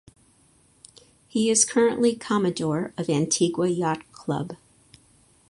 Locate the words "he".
1.27-1.51